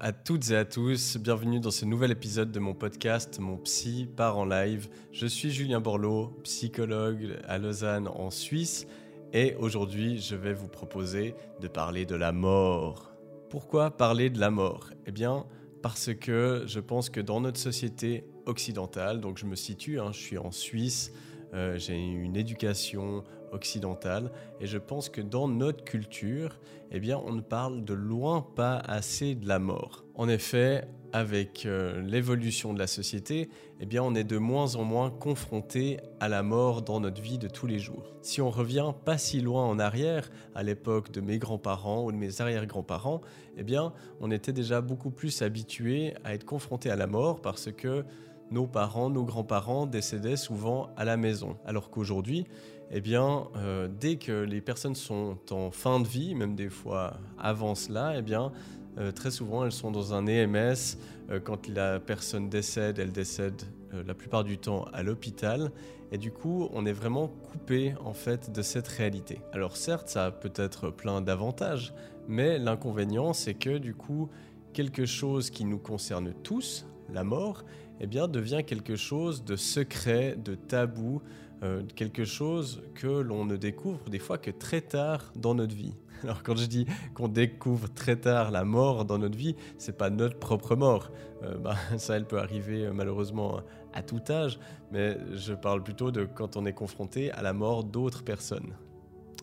à 0.00 0.12
toutes 0.12 0.50
et 0.50 0.56
à 0.56 0.64
tous, 0.64 1.16
bienvenue 1.16 1.60
dans 1.60 1.70
ce 1.70 1.84
nouvel 1.84 2.10
épisode 2.10 2.50
de 2.50 2.58
mon 2.58 2.74
podcast 2.74 3.38
Mon 3.38 3.56
Psy 3.56 4.08
part 4.16 4.36
en 4.36 4.44
live. 4.44 4.88
Je 5.12 5.26
suis 5.26 5.50
Julien 5.50 5.80
Borloo, 5.80 6.32
psychologue 6.42 7.36
à 7.46 7.58
Lausanne 7.58 8.08
en 8.08 8.30
Suisse 8.30 8.86
et 9.32 9.54
aujourd'hui 9.56 10.20
je 10.20 10.34
vais 10.34 10.52
vous 10.52 10.68
proposer 10.68 11.34
de 11.60 11.68
parler 11.68 12.04
de 12.04 12.14
la 12.14 12.32
mort. 12.32 13.12
Pourquoi 13.48 13.96
parler 13.96 14.28
de 14.28 14.38
la 14.38 14.50
mort? 14.50 14.90
Eh 15.06 15.12
bien 15.12 15.46
parce 15.82 16.12
que 16.14 16.64
je 16.66 16.80
pense 16.80 17.10
que 17.10 17.20
dans 17.20 17.40
notre 17.40 17.60
société 17.60 18.24
occidentale, 18.46 19.20
donc 19.20 19.38
je 19.38 19.46
me 19.46 19.54
situe, 19.54 20.00
hein, 20.00 20.10
je 20.12 20.18
suis 20.18 20.38
en 20.38 20.50
Suisse, 20.50 21.12
euh, 21.54 21.78
j'ai 21.78 21.96
une 21.96 22.36
éducation 22.36 23.24
occidentale 23.52 24.30
et 24.60 24.66
je 24.66 24.78
pense 24.78 25.08
que 25.08 25.20
dans 25.20 25.48
notre 25.48 25.84
culture, 25.84 26.58
eh 26.90 27.00
bien, 27.00 27.20
on 27.24 27.32
ne 27.32 27.40
parle 27.40 27.84
de 27.84 27.94
loin 27.94 28.46
pas 28.54 28.76
assez 28.76 29.34
de 29.34 29.46
la 29.48 29.58
mort. 29.58 30.04
En 30.14 30.28
effet, 30.28 30.86
avec 31.12 31.64
euh, 31.64 32.02
l'évolution 32.02 32.74
de 32.74 32.78
la 32.78 32.86
société, 32.86 33.48
eh 33.80 33.86
bien, 33.86 34.02
on 34.02 34.14
est 34.14 34.24
de 34.24 34.38
moins 34.38 34.76
en 34.76 34.84
moins 34.84 35.10
confronté 35.10 35.98
à 36.20 36.28
la 36.28 36.42
mort 36.42 36.82
dans 36.82 37.00
notre 37.00 37.22
vie 37.22 37.38
de 37.38 37.48
tous 37.48 37.66
les 37.66 37.78
jours. 37.78 38.14
Si 38.22 38.42
on 38.42 38.50
revient 38.50 38.92
pas 39.04 39.18
si 39.18 39.40
loin 39.40 39.64
en 39.64 39.78
arrière, 39.78 40.30
à 40.54 40.62
l'époque 40.62 41.10
de 41.12 41.20
mes 41.20 41.38
grands-parents 41.38 42.04
ou 42.04 42.12
de 42.12 42.16
mes 42.16 42.40
arrière-grands-parents, 42.40 43.20
eh 43.56 43.62
bien, 43.62 43.92
on 44.20 44.30
était 44.30 44.52
déjà 44.52 44.80
beaucoup 44.80 45.10
plus 45.10 45.42
habitué 45.42 46.14
à 46.24 46.34
être 46.34 46.44
confronté 46.44 46.90
à 46.90 46.96
la 46.96 47.06
mort 47.06 47.40
parce 47.40 47.72
que 47.72 48.04
nos 48.50 48.66
parents, 48.66 49.10
nos 49.10 49.24
grands-parents 49.24 49.86
décédaient 49.86 50.36
souvent 50.36 50.90
à 50.96 51.04
la 51.04 51.16
maison. 51.16 51.56
Alors 51.64 51.90
qu'aujourd'hui, 51.90 52.46
eh 52.90 53.00
bien, 53.00 53.48
euh, 53.56 53.88
dès 53.88 54.16
que 54.16 54.44
les 54.44 54.60
personnes 54.60 54.94
sont 54.94 55.38
en 55.50 55.70
fin 55.70 56.00
de 56.00 56.06
vie, 56.06 56.34
même 56.34 56.54
des 56.54 56.68
fois 56.68 57.14
avant 57.38 57.74
cela, 57.74 58.14
eh 58.16 58.22
bien, 58.22 58.52
euh, 58.98 59.10
très 59.10 59.30
souvent 59.30 59.64
elles 59.64 59.72
sont 59.72 59.90
dans 59.90 60.14
un 60.14 60.26
EMS. 60.26 60.98
Euh, 61.30 61.40
quand 61.40 61.68
la 61.68 61.98
personne 61.98 62.48
décède, 62.48 62.98
elle 62.98 63.12
décède 63.12 63.62
la 64.06 64.14
plupart 64.14 64.44
du 64.44 64.58
temps 64.58 64.84
à 64.92 65.02
l'hôpital. 65.02 65.70
Et 66.12 66.18
du 66.18 66.30
coup, 66.30 66.68
on 66.72 66.86
est 66.86 66.92
vraiment 66.92 67.28
coupé 67.28 67.94
en 68.04 68.12
fait 68.12 68.52
de 68.52 68.62
cette 68.62 68.86
réalité. 68.86 69.40
Alors 69.52 69.76
certes, 69.76 70.08
ça 70.08 70.26
a 70.26 70.30
peut-être 70.30 70.90
plein 70.90 71.20
d'avantages, 71.20 71.94
mais 72.28 72.58
l'inconvénient, 72.58 73.32
c'est 73.32 73.54
que 73.54 73.78
du 73.78 73.94
coup, 73.94 74.28
quelque 74.72 75.06
chose 75.06 75.50
qui 75.50 75.64
nous 75.64 75.78
concerne 75.78 76.32
tous, 76.42 76.86
la 77.12 77.24
mort, 77.24 77.64
eh 78.00 78.06
bien, 78.06 78.28
devient 78.28 78.62
quelque 78.66 78.96
chose 78.96 79.44
de 79.44 79.56
secret, 79.56 80.36
de 80.36 80.54
tabou, 80.54 81.22
euh, 81.62 81.82
quelque 81.94 82.24
chose 82.24 82.82
que 82.94 83.06
l'on 83.06 83.46
ne 83.46 83.56
découvre 83.56 84.10
des 84.10 84.18
fois 84.18 84.36
que 84.36 84.50
très 84.50 84.82
tard 84.82 85.32
dans 85.36 85.54
notre 85.54 85.74
vie. 85.74 85.94
Alors 86.22 86.42
quand 86.42 86.56
je 86.56 86.66
dis 86.66 86.86
qu'on 87.14 87.28
découvre 87.28 87.88
très 87.92 88.16
tard 88.16 88.50
la 88.50 88.64
mort 88.64 89.06
dans 89.06 89.18
notre 89.18 89.38
vie, 89.38 89.56
c'est 89.78 89.96
pas 89.96 90.10
notre 90.10 90.38
propre 90.38 90.76
mort. 90.76 91.10
Euh, 91.42 91.56
bah, 91.58 91.76
ça, 91.96 92.16
elle 92.16 92.26
peut 92.26 92.38
arriver 92.38 92.84
euh, 92.84 92.92
malheureusement 92.92 93.60
à 93.94 94.02
tout 94.02 94.20
âge, 94.28 94.58
mais 94.92 95.16
je 95.34 95.54
parle 95.54 95.82
plutôt 95.82 96.10
de 96.10 96.24
quand 96.26 96.58
on 96.58 96.66
est 96.66 96.74
confronté 96.74 97.30
à 97.32 97.40
la 97.40 97.54
mort 97.54 97.84
d'autres 97.84 98.22
personnes. 98.22 98.74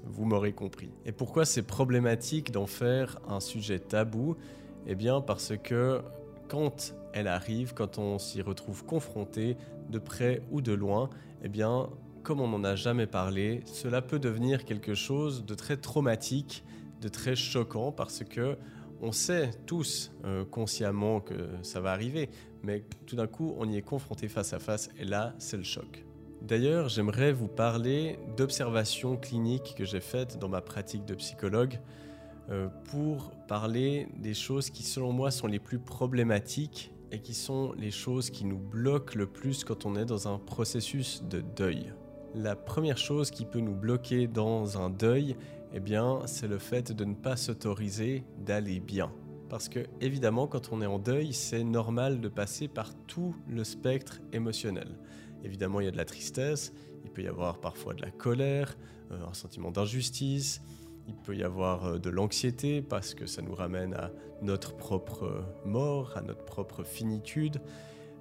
Vous 0.05 0.25
m'aurez 0.25 0.53
compris. 0.53 0.89
Et 1.05 1.11
pourquoi 1.11 1.45
c'est 1.45 1.63
problématique 1.63 2.51
d'en 2.51 2.67
faire 2.67 3.19
un 3.27 3.39
sujet 3.39 3.79
tabou? 3.79 4.35
Eh 4.85 4.95
bien 4.95 5.21
parce 5.21 5.53
que 5.63 6.01
quand 6.49 6.93
elle 7.14 7.28
arrive, 7.28 7.73
quand 7.73 7.97
on 7.97 8.19
s'y 8.19 8.42
retrouve 8.42 8.86
confronté, 8.86 9.58
de 9.89 10.00
près 10.00 10.42
ou 10.52 10.61
de 10.61 10.73
loin, 10.73 11.09
eh 11.44 11.50
bien, 11.50 11.89
comme 12.23 12.42
on 12.42 12.47
n'en 12.47 12.64
a 12.64 12.75
jamais 12.75 13.08
parlé, 13.08 13.61
cela 13.66 14.02
peut 14.02 14.20
devenir 14.20 14.66
quelque 14.66 14.95
chose 14.95 15.45
de 15.45 15.55
très 15.55 15.78
traumatique, 15.78 16.64
de 17.02 17.08
très 17.08 17.36
choquant, 17.36 17.92
parce 17.92 18.23
que 18.23 18.58
on 19.02 19.11
sait 19.11 19.52
tous 19.66 20.14
euh, 20.23 20.45
consciemment 20.45 21.20
que 21.20 21.49
ça 21.61 21.82
va 21.82 21.92
arriver, 21.92 22.30
mais 22.64 22.86
tout 23.05 23.17
d'un 23.17 23.27
coup, 23.27 23.54
on 23.58 23.70
y 23.70 23.76
est 23.76 23.82
confronté 23.82 24.30
face 24.30 24.54
à 24.54 24.60
face, 24.60 24.89
et 24.98 25.04
là, 25.04 25.33
c'est 25.37 25.58
le 25.58 25.64
choc. 25.64 26.05
D'ailleurs, 26.42 26.89
j'aimerais 26.89 27.33
vous 27.33 27.48
parler 27.48 28.17
d'observations 28.37 29.17
cliniques 29.17 29.76
que 29.77 29.86
j'ai 29.86 29.99
faites 30.02 30.39
dans 30.39 30.49
ma 30.49 30.61
pratique 30.61 31.05
de 31.05 31.16
psychologue 31.16 31.80
euh, 32.49 32.67
pour 32.86 33.32
parler 33.48 34.08
des 34.17 34.33
choses 34.33 34.70
qui, 34.70 34.83
selon 34.83 35.14
moi, 35.14 35.32
sont 35.32 35.48
les 35.48 35.60
plus 35.60 35.80
problématiques 35.80 36.92
et 37.13 37.19
qui 37.19 37.35
sont 37.35 37.73
les 37.77 37.91
choses 37.91 38.31
qui 38.31 38.43
nous 38.43 38.57
bloquent 38.57 39.13
le 39.15 39.27
plus 39.27 39.63
quand 39.63 39.85
on 39.85 39.95
est 39.95 40.03
dans 40.03 40.27
un 40.27 40.39
processus 40.39 41.21
de 41.23 41.41
deuil. 41.41 41.93
La 42.33 42.55
première 42.55 42.97
chose 42.97 43.29
qui 43.29 43.45
peut 43.45 43.59
nous 43.59 43.75
bloquer 43.75 44.25
dans 44.25 44.81
un 44.81 44.89
deuil, 44.89 45.35
eh 45.73 45.79
bien, 45.79 46.21
c'est 46.25 46.47
le 46.47 46.57
fait 46.57 46.91
de 46.91 47.05
ne 47.05 47.13
pas 47.13 47.37
s'autoriser 47.37 48.23
d'aller 48.39 48.79
bien. 48.79 49.11
Parce 49.47 49.69
que 49.69 49.85
évidemment, 50.01 50.47
quand 50.47 50.71
on 50.71 50.81
est 50.81 50.87
en 50.87 50.97
deuil, 50.97 51.33
c'est 51.33 51.63
normal 51.63 52.19
de 52.19 52.27
passer 52.29 52.67
par 52.67 52.95
tout 53.05 53.35
le 53.47 53.63
spectre 53.63 54.19
émotionnel. 54.33 54.97
Évidemment, 55.43 55.81
il 55.81 55.85
y 55.85 55.89
a 55.89 55.91
de 55.91 55.97
la 55.97 56.05
tristesse, 56.05 56.73
il 57.05 57.11
peut 57.11 57.21
y 57.21 57.27
avoir 57.27 57.61
parfois 57.61 57.93
de 57.93 58.01
la 58.01 58.09
colère, 58.09 58.75
euh, 59.11 59.27
un 59.30 59.35
sentiment 59.35 59.69
d'injustice, 59.69 60.63
il 61.08 61.15
peut 61.15 61.36
y 61.36 61.43
avoir 61.43 61.86
euh, 61.86 61.97
de 61.99 62.09
l'anxiété 62.09 62.81
parce 62.81 63.14
que 63.14 63.25
ça 63.25 63.41
nous 63.41 63.55
ramène 63.55 63.93
à 63.93 64.11
notre 64.41 64.75
propre 64.75 65.23
euh, 65.23 65.41
mort, 65.65 66.14
à 66.15 66.21
notre 66.21 66.43
propre 66.45 66.83
finitude. 66.83 67.61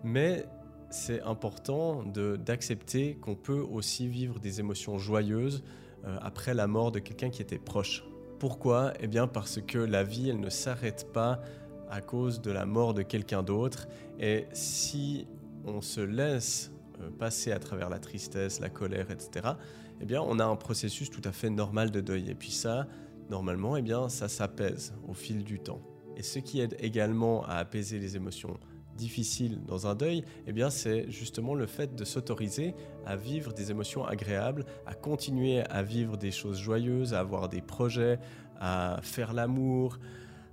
Mais 0.04 0.44
c'est 0.90 1.22
important 1.22 2.02
d'accepter 2.04 3.16
qu'on 3.16 3.34
peut 3.34 3.60
aussi 3.60 4.08
vivre 4.08 4.40
des 4.40 4.60
émotions 4.60 4.98
joyeuses 4.98 5.62
euh, 6.04 6.18
après 6.20 6.54
la 6.54 6.66
mort 6.66 6.92
de 6.92 6.98
quelqu'un 6.98 7.30
qui 7.30 7.40
était 7.40 7.58
proche. 7.58 8.04
Pourquoi? 8.38 8.92
Eh 9.00 9.06
bien 9.06 9.26
parce 9.26 9.60
que 9.60 9.78
la 9.78 10.02
vie, 10.02 10.28
elle 10.28 10.40
ne 10.40 10.50
s'arrête 10.50 11.12
pas 11.12 11.40
à 11.88 12.00
cause 12.00 12.40
de 12.40 12.50
la 12.50 12.66
mort 12.66 12.94
de 12.94 13.02
quelqu'un 13.02 13.42
d'autre. 13.42 13.86
Et 14.18 14.46
si 14.52 15.26
on 15.64 15.80
se 15.80 16.00
laisse 16.00 16.72
passer 17.18 17.52
à 17.52 17.58
travers 17.58 17.88
la 17.88 17.98
tristesse, 17.98 18.60
la 18.60 18.68
colère, 18.68 19.10
etc., 19.10 19.54
eh 20.02 20.04
bien, 20.04 20.20
on 20.20 20.38
a 20.40 20.44
un 20.44 20.56
processus 20.56 21.10
tout 21.10 21.22
à 21.24 21.32
fait 21.32 21.48
normal 21.48 21.90
de 21.90 22.00
deuil. 22.00 22.28
Et 22.28 22.34
puis 22.34 22.50
ça, 22.50 22.88
normalement, 23.30 23.76
eh 23.76 23.82
bien, 23.82 24.08
ça 24.08 24.28
s'apaise 24.28 24.94
au 25.08 25.14
fil 25.14 25.44
du 25.44 25.60
temps. 25.60 25.80
Et 26.16 26.22
ce 26.22 26.40
qui 26.40 26.60
aide 26.60 26.76
également 26.80 27.44
à 27.46 27.54
apaiser 27.54 27.98
les 27.98 28.16
émotions 28.16 28.58
difficiles 28.96 29.60
dans 29.64 29.86
un 29.86 29.94
deuil, 29.94 30.24
eh 30.46 30.52
bien, 30.52 30.70
c'est 30.70 31.10
justement 31.10 31.54
le 31.54 31.66
fait 31.66 31.94
de 31.94 32.04
s'autoriser 32.04 32.74
à 33.06 33.16
vivre 33.16 33.52
des 33.52 33.70
émotions 33.70 34.04
agréables, 34.04 34.66
à 34.86 34.94
continuer 34.94 35.60
à 35.60 35.82
vivre 35.82 36.16
des 36.16 36.32
choses 36.32 36.58
joyeuses, 36.58 37.14
à 37.14 37.20
avoir 37.20 37.48
des 37.48 37.62
projets, 37.62 38.18
à 38.60 38.98
faire 39.02 39.32
l'amour, 39.32 39.98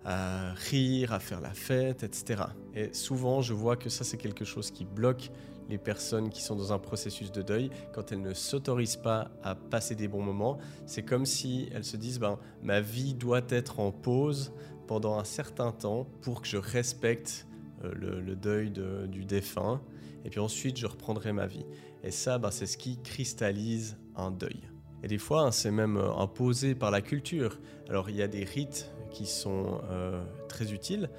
à 0.06 0.54
rire, 0.54 1.12
à 1.12 1.20
faire 1.20 1.42
la 1.42 1.54
fête, 1.54 2.04
etc. 2.04 2.44
Et 2.76 2.94
souvent, 2.94 3.42
je 3.42 3.54
vois 3.54 3.76
que 3.76 3.90
ça, 3.90 4.04
c'est 4.04 4.18
quelque 4.18 4.46
chose 4.46 4.72
qui 4.72 4.86
bloque 4.86 5.32
les 5.70 5.78
personnes 5.78 6.30
qui 6.30 6.42
sont 6.42 6.56
dans 6.56 6.74
un 6.74 6.80
processus 6.80 7.32
de 7.32 7.42
deuil, 7.42 7.70
quand 7.94 8.12
elles 8.12 8.22
ne 8.22 8.34
s'autorisent 8.34 8.98
pas 8.98 9.30
à 9.44 9.56
passer 9.56 9.96
des 9.96 10.08
bons 10.08 10.24
moments, 10.24 10.58
c'est 10.86 11.04
comme 11.04 11.26
si 11.26 11.70
elles 11.74 11.86
se 11.86 11.96
disent 11.96 12.20
ben, 12.20 12.40
ma 12.64 12.82
vie 12.82 13.14
doit 13.14 13.44
être 13.50 13.80
en 13.80 13.92
pause 13.92 14.52
pendant 14.88 15.20
un 15.20 15.24
certain 15.24 15.72
temps 15.72 16.08
pour 16.22 16.42
que 16.42 16.48
je 16.48 16.58
respecte 16.58 17.46
euh, 17.84 17.94
le, 17.94 18.36
deuil 18.36 18.72
du 19.08 19.24
défunt, 19.24 19.82
et 20.26 20.30
puis 20.30 20.40
ensuite 20.40 20.78
je 20.78 20.88
reprendrai 20.88 21.32
ma 21.32 21.46
vie. 21.46 21.66
Et 22.04 22.12
ça, 22.12 22.40
ben, 22.40 22.50
c'est 22.52 22.66
ce 22.66 22.78
qui 22.78 23.00
cristallise 23.02 23.98
un 24.16 24.32
deuil. 24.32 24.70
Et 25.04 25.08
des 25.08 25.18
fois, 25.18 25.44
hein, 25.44 25.52
c'est 25.52 25.72
même 25.72 25.98
euh, 25.98 26.14
imposé 26.16 26.76
par 26.76 26.92
la 26.92 27.02
culture. 27.02 27.60
Alors 27.88 28.10
il 28.10 28.16
y 28.16 28.22
a 28.22 28.28
des 28.28 28.44
rites 28.44 28.92
qui 29.12 29.26
sont 29.26 29.82
euh, 29.90 30.24
très 30.48 30.74
utiles, 30.74 31.10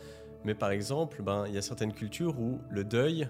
mais 0.45 0.55
par 0.55 0.71
exemple, 0.71 1.23
ben, 1.23 1.45
il 1.47 1.55
y 1.55 1.59
a 1.59 1.63
certaines 1.63 1.93
cultures 1.93 2.39
où 2.41 2.59
le 2.71 2.85
deuil, 2.85 3.29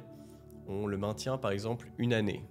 on 0.70 0.86
le 0.86 0.96
maintient 0.96 1.38
par 1.38 1.50
exemple 1.50 1.90
une 1.98 2.12
année. 2.12 2.44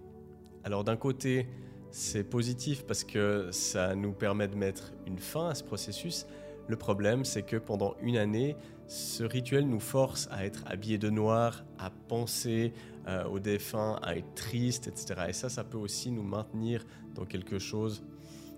Alors 0.63 0.83
d'un 0.83 0.97
côté, 0.97 1.47
c'est 1.91 2.23
positif 2.23 2.85
parce 2.85 3.03
que 3.03 3.49
ça 3.51 3.95
nous 3.95 4.13
permet 4.13 4.47
de 4.47 4.55
mettre 4.55 4.93
une 5.07 5.19
fin 5.19 5.49
à 5.49 5.55
ce 5.55 5.63
processus. 5.63 6.27
Le 6.67 6.75
problème, 6.75 7.25
c'est 7.25 7.41
que 7.41 7.57
pendant 7.57 7.95
une 8.01 8.17
année, 8.17 8.55
ce 8.87 9.23
rituel 9.23 9.67
nous 9.67 9.79
force 9.79 10.27
à 10.31 10.45
être 10.45 10.63
habillés 10.67 10.97
de 10.97 11.09
noir, 11.09 11.63
à 11.79 11.89
penser 11.89 12.73
euh, 13.07 13.23
aux 13.25 13.39
défunts, 13.39 13.99
à 14.03 14.15
être 14.15 14.35
triste, 14.35 14.87
etc. 14.87 15.25
Et 15.29 15.33
ça, 15.33 15.49
ça 15.49 15.63
peut 15.63 15.77
aussi 15.77 16.11
nous 16.11 16.23
maintenir 16.23 16.85
dans 17.15 17.25
quelque 17.25 17.57
chose 17.57 18.03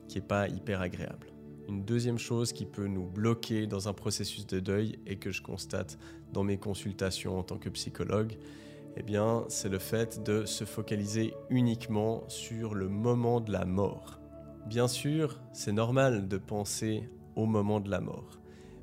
qui 0.08 0.18
n'est 0.18 0.26
pas 0.26 0.50
hyper 0.50 0.82
agréable. 0.82 1.28
Une 1.70 1.86
deuxième 1.86 2.18
chose 2.18 2.52
qui 2.52 2.66
peut 2.66 2.88
nous 2.88 3.06
bloquer 3.06 3.66
dans 3.66 3.88
un 3.88 3.94
processus 3.94 4.46
de 4.46 4.60
deuil 4.60 5.00
et 5.06 5.16
que 5.16 5.32
je 5.32 5.42
constate 5.42 5.98
dans 6.34 6.44
mes 6.44 6.58
consultations 6.58 7.40
en 7.40 7.44
tant 7.44 7.58
que 7.58 7.70
psychologue, 7.70 8.38
eh 8.98 9.04
bien, 9.04 9.46
c'est 9.48 9.70
le 9.70 9.80
fait 9.80 10.22
de 10.24 10.46
se 10.46 10.66
focaliser 10.66 11.34
uniquement 11.50 12.24
sur 12.28 12.76
le 12.76 12.90
moment 12.90 13.40
de 13.40 13.52
la 13.52 13.66
mort. 13.66 14.20
Bien 14.66 14.88
sûr, 14.88 15.42
c'est 15.54 15.72
normal 15.72 16.28
de 16.28 16.38
penser 16.38 17.10
au 17.36 17.46
moment 17.46 17.80
de 17.80 17.90
la 17.90 18.02
mort. 18.02 18.42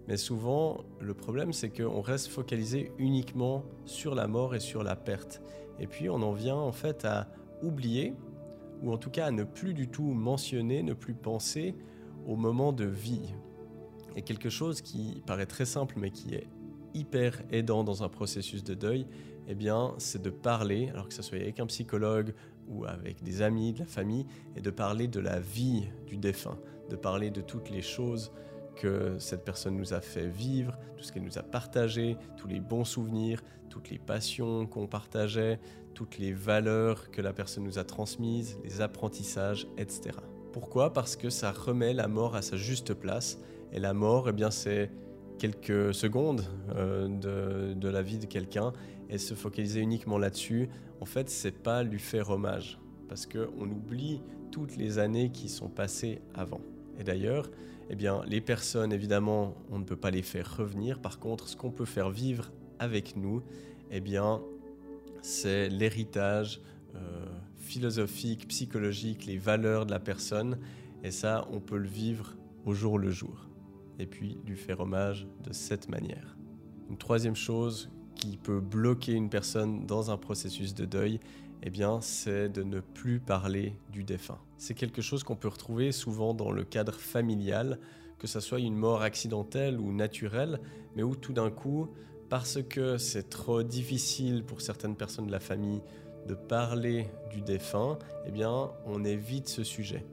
Mais 0.09 0.17
souvent, 0.17 0.85
le 1.01 1.13
problème, 1.13 1.53
c'est 1.53 1.69
qu'on 1.69 2.01
reste 2.01 2.29
focalisé 2.29 2.93
uniquement 2.99 3.65
sur 3.85 4.15
la 4.15 4.27
mort 4.27 4.55
et 4.55 4.61
sur 4.61 4.83
la 4.83 4.97
perte. 4.97 5.43
Et 5.79 5.87
puis, 5.87 6.09
on 6.09 6.23
en 6.23 6.33
vient 6.33 6.57
en 6.57 6.73
fait 6.73 7.05
à 7.05 7.29
oublier, 7.63 8.15
ou 8.83 8.93
en 8.93 8.97
tout 8.97 9.11
cas 9.11 9.27
à 9.27 9.31
ne 9.31 9.45
plus 9.45 9.75
du 9.75 9.89
tout 9.89 10.15
mentionner, 10.15 10.83
ne 10.83 10.95
plus 10.95 11.15
penser 11.15 11.75
au 12.27 12.37
moment 12.37 12.73
de 12.73 12.87
vie. 12.87 13.35
Et 14.17 14.23
quelque 14.23 14.49
chose 14.49 14.81
qui 14.81 15.23
paraît 15.27 15.47
très 15.47 15.67
simple, 15.67 15.97
mais 15.99 16.11
qui 16.11 16.35
est 16.35 16.49
hyper 16.95 17.43
aidant 17.51 17.85
dans 17.85 18.03
un 18.03 18.09
processus 18.09 18.65
de 18.65 18.75
deuil, 18.75 19.07
eh 19.49 19.55
bien, 19.55 19.95
c'est 19.99 20.21
de 20.21 20.31
parler, 20.31 20.91
alors 20.91 21.09
que 21.09 21.15
ce 21.15 21.23
soit 21.23 21.39
avec 21.39 21.59
un 21.59 21.67
psychologue 21.67 22.35
ou 22.69 22.85
avec 22.85 23.23
des 23.23 23.41
amis, 23.41 23.73
de 23.73 23.81
la 23.81 23.87
famille, 23.87 24.27
et 24.55 24.61
de 24.61 24.71
parler 24.71 25.09
de 25.09 25.21
la 25.21 25.41
vie 25.41 25.89
du 26.07 26.19
défunt, 26.19 26.59
de 26.91 26.97
parler 26.97 27.31
de 27.31 27.41
toutes 27.41 27.71
les 27.71 27.83
choses 27.83 28.31
que 28.77 29.19
cette 29.19 29.45
personne 29.45 29.77
nous 29.77 29.95
a 29.95 30.01
fait 30.01 30.29
vivre, 30.29 30.79
tout 30.97 31.03
ce 31.03 31.13
qu'elle 31.13 31.25
nous 31.25 31.39
a 31.39 31.43
partagé, 31.43 32.17
tous 32.37 32.47
les 32.47 32.61
bons 32.61 32.85
souvenirs, 32.85 33.43
toutes 33.71 33.91
les 33.91 33.99
passions 33.99 34.67
qu'on 34.67 34.87
partageait, 34.87 35.59
toutes 35.95 36.19
les 36.19 36.33
valeurs 36.33 37.11
que 37.11 37.21
la 37.21 37.33
personne 37.33 37.65
nous 37.65 37.79
a 37.79 37.85
transmises, 37.85 38.59
les 38.63 38.81
apprentissages, 38.81 39.67
etc. 39.79 40.11
Pourquoi? 40.53 40.93
Parce 40.93 41.17
que 41.17 41.31
ça 41.31 41.53
remet 41.53 41.93
la 41.93 42.07
mort 42.07 42.37
à 42.37 42.43
sa 42.43 42.57
juste 42.57 42.95
place. 42.95 43.41
Et 43.73 43.81
la 43.81 43.95
mort, 43.95 44.29
eh 44.29 44.33
bien, 44.33 44.51
c'est 44.51 44.91
quelques 45.39 45.95
secondes 45.95 46.43
euh, 46.75 47.09
de, 47.09 47.75
de, 47.75 47.89
la 47.89 48.03
vie 48.03 48.19
de 48.19 48.27
quelqu'un. 48.27 48.73
Et 49.11 49.19
se 49.19 49.35
focaliser 49.35 49.81
uniquement 49.81 50.19
là-dessus, 50.19 50.69
en 51.01 51.05
fait, 51.07 51.31
c'est 51.31 51.63
pas 51.63 51.83
lui 51.83 51.99
faire 51.99 52.31
hommage. 52.31 52.79
Parce 53.09 53.27
qu'on 53.27 53.71
oublie 53.71 54.21
toutes 54.51 54.77
les 54.77 54.99
années 54.99 55.31
qui 55.31 55.49
sont 55.49 55.69
passées 55.69 56.21
avant. 56.35 56.61
Et 56.99 57.05
d'ailleurs, 57.05 57.51
eh 57.91 57.97
bien, 57.97 58.23
les 58.27 58.41
personnes, 58.41 58.93
évidemment, 58.93 59.55
on 59.71 59.79
ne 59.79 59.85
peut 59.85 59.97
pas 59.97 60.11
les 60.11 60.23
faire 60.23 60.57
revenir. 60.57 61.01
Par 61.01 61.19
contre, 61.19 61.49
ce 61.49 61.57
qu'on 61.57 61.71
peut 61.71 61.87
faire 61.87 62.11
vivre 62.11 62.51
avec 62.79 63.17
nous, 63.17 63.43
eh 63.91 64.01
bien, 64.01 64.43
c'est 65.23 65.69
l'héritage 65.69 66.61
euh, 66.95 67.27
philosophique, 67.57 68.49
psychologique, 68.49 69.25
les 69.27 69.39
valeurs 69.39 69.87
de 69.87 69.91
la 69.91 70.01
personne. 70.01 70.59
Et 71.03 71.11
ça, 71.11 71.49
on 71.51 71.61
peut 71.61 71.79
le 71.79 71.89
vivre 71.89 72.37
au 72.67 72.75
jour 72.75 72.99
le 72.99 73.11
jour. 73.11 73.49
Et 73.99 74.07
puis, 74.07 74.39
lui 74.47 74.57
faire 74.57 74.81
hommage 74.81 75.27
de 75.45 75.53
cette 75.53 75.89
manière. 75.89 76.37
Une 76.91 76.99
troisième 76.99 77.37
chose 77.37 77.91
qui 78.19 78.37
peut 78.37 78.61
bloquer 78.61 79.13
une 79.13 79.31
personne 79.31 79.87
dans 79.87 80.11
un 80.11 80.19
processus 80.19 80.75
de 80.75 80.85
deuil, 80.85 81.21
eh 81.63 81.71
bien, 81.71 82.01
c'est 82.01 82.49
de 82.49 82.63
ne 82.63 82.81
plus 82.81 83.21
parler 83.21 83.75
du 83.91 84.05
défunt. 84.05 84.39
C'est 84.59 84.75
quelque 84.75 85.01
chose 85.01 85.25
qu'on 85.25 85.37
peut 85.37 85.49
retrouver 85.49 85.93
souvent 85.93 86.35
dans 86.35 86.51
le 86.51 86.65
cadre 86.65 86.95
familial, 86.95 87.79
que 88.19 88.27
ce 88.27 88.41
soit 88.41 88.61
une 88.61 88.77
mort 88.77 89.03
accidentelle 89.03 89.79
ou 89.79 89.93
naturelle, 89.93 90.61
mais 90.95 91.03
où 91.03 91.17
tout 91.17 91.33
d'un 91.33 91.51
coup, 91.51 91.89
parce 92.29 92.63
que 92.63 92.99
c'est 92.99 93.31
trop 93.31 93.63
difficile 93.63 94.45
pour 94.45 94.61
certaines 94.61 94.97
personnes 94.97 95.27
de 95.27 95.33
la 95.33 95.41
famille 95.41 95.81
de 96.27 96.35
parler 96.35 97.09
du 97.31 97.41
défunt, 97.41 97.99
eh 98.27 98.31
bien, 98.31 98.71
on 98.85 99.05
évite 99.05 99.49
ce 99.49 99.65
sujet. 99.65 100.05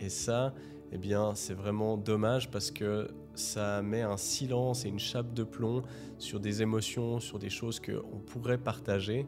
Et 0.00 0.08
ça, 0.08 0.54
eh 0.92 0.98
bien, 0.98 1.34
c'est 1.34 1.54
vraiment 1.54 1.96
dommage 1.96 2.50
parce 2.50 2.70
que 2.70 3.08
ça 3.34 3.82
met 3.82 4.02
un 4.02 4.16
silence 4.16 4.84
et 4.84 4.88
une 4.88 4.98
chape 4.98 5.34
de 5.34 5.44
plomb 5.44 5.82
sur 6.18 6.40
des 6.40 6.62
émotions, 6.62 7.20
sur 7.20 7.38
des 7.38 7.50
choses 7.50 7.80
qu'on 7.80 8.18
pourrait 8.18 8.58
partager. 8.58 9.26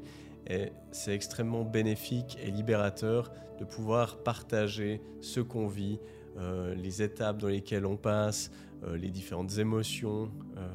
Et 0.48 0.70
c'est 0.92 1.14
extrêmement 1.14 1.64
bénéfique 1.64 2.38
et 2.42 2.50
libérateur 2.50 3.32
de 3.58 3.64
pouvoir 3.64 4.18
partager 4.18 5.00
ce 5.20 5.40
qu'on 5.40 5.66
vit, 5.66 5.98
euh, 6.38 6.74
les 6.74 7.02
étapes 7.02 7.38
dans 7.38 7.48
lesquelles 7.48 7.86
on 7.86 7.96
passe, 7.96 8.50
euh, 8.84 8.96
les 8.96 9.10
différentes 9.10 9.58
émotions 9.58 10.30
euh, 10.56 10.68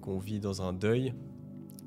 qu'on 0.00 0.18
vit 0.18 0.38
dans 0.38 0.62
un 0.62 0.72
deuil. 0.72 1.12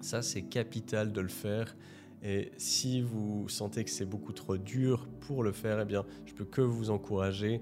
Ça, 0.01 0.21
c'est 0.21 0.43
capital 0.43 1.13
de 1.13 1.21
le 1.21 1.29
faire. 1.29 1.75
Et 2.21 2.51
si 2.57 3.01
vous 3.01 3.47
sentez 3.47 3.83
que 3.83 3.89
c'est 3.89 4.05
beaucoup 4.05 4.33
trop 4.33 4.57
dur 4.57 5.07
pour 5.21 5.43
le 5.43 5.51
faire, 5.51 5.79
eh 5.79 5.85
bien, 5.85 6.05
je 6.25 6.33
peux 6.33 6.45
que 6.45 6.61
vous 6.61 6.89
encourager 6.89 7.61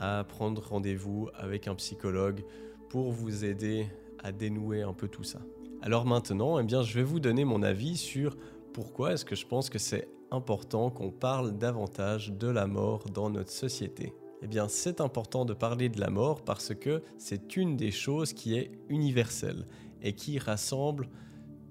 à 0.00 0.24
prendre 0.24 0.62
rendez-vous 0.66 1.28
avec 1.34 1.68
un 1.68 1.74
psychologue 1.74 2.42
pour 2.88 3.12
vous 3.12 3.44
aider 3.44 3.86
à 4.22 4.32
dénouer 4.32 4.82
un 4.82 4.92
peu 4.92 5.08
tout 5.08 5.22
ça. 5.22 5.40
Alors 5.82 6.04
maintenant, 6.06 6.58
eh 6.58 6.64
bien, 6.64 6.82
je 6.82 6.94
vais 6.94 7.02
vous 7.02 7.20
donner 7.20 7.44
mon 7.44 7.62
avis 7.62 7.96
sur 7.96 8.36
pourquoi 8.72 9.12
est-ce 9.12 9.24
que 9.24 9.36
je 9.36 9.46
pense 9.46 9.70
que 9.70 9.78
c'est 9.78 10.08
important 10.30 10.90
qu'on 10.90 11.10
parle 11.10 11.56
davantage 11.56 12.32
de 12.32 12.48
la 12.48 12.66
mort 12.66 13.04
dans 13.12 13.30
notre 13.30 13.50
société. 13.50 14.12
Eh 14.42 14.46
bien, 14.46 14.68
c'est 14.68 15.00
important 15.00 15.44
de 15.44 15.52
parler 15.52 15.88
de 15.88 16.00
la 16.00 16.10
mort 16.10 16.42
parce 16.42 16.74
que 16.74 17.02
c'est 17.18 17.56
une 17.56 17.76
des 17.76 17.90
choses 17.90 18.32
qui 18.32 18.56
est 18.56 18.70
universelle 18.88 19.66
et 20.02 20.14
qui 20.14 20.38
rassemble 20.38 21.08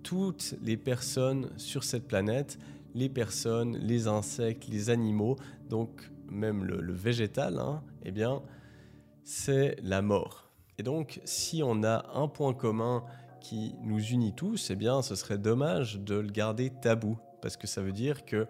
toutes 0.03 0.55
les 0.61 0.77
personnes 0.77 1.49
sur 1.57 1.83
cette 1.83 2.07
planète, 2.07 2.59
les 2.93 3.09
personnes, 3.09 3.77
les 3.77 4.07
insectes, 4.07 4.67
les 4.67 4.89
animaux, 4.89 5.35
donc 5.69 5.89
même 6.29 6.63
le, 6.63 6.93
végétal, 6.93 7.59
hein, 7.59 7.83
eh 8.03 8.11
bien, 8.11 8.41
c'est 9.23 9.77
la 9.81 10.01
mort. 10.01 10.51
Et 10.77 10.83
donc, 10.83 11.21
si 11.25 11.61
on 11.63 11.83
a 11.83 12.05
un 12.13 12.27
point 12.27 12.53
commun 12.53 13.03
qui 13.41 13.75
nous 13.81 14.01
unit 14.01 14.33
tous, 14.33 14.69
eh 14.71 14.75
bien, 14.75 15.01
ce 15.01 15.15
serait 15.15 15.37
dommage 15.37 15.99
de 15.99 16.15
le 16.15 16.29
garder 16.29 16.69
tabou, 16.69 17.17
parce 17.41 17.57
que 17.57 17.67
ça 17.67 17.81
veut 17.81 17.91
dire 17.91 18.25
que 18.25 18.47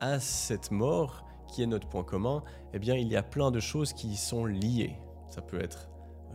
à 0.00 0.20
cette 0.20 0.70
mort, 0.70 1.24
qui 1.48 1.62
est 1.62 1.66
notre 1.66 1.88
point 1.88 2.04
commun, 2.04 2.42
eh 2.72 2.78
bien, 2.78 2.94
il 2.94 3.08
y 3.08 3.16
a 3.16 3.22
plein 3.22 3.50
de 3.50 3.60
choses 3.60 3.92
qui 3.92 4.08
y 4.08 4.16
sont 4.16 4.44
liées. 4.44 4.98
Ça 5.28 5.40
peut 5.40 5.60
être 5.60 5.88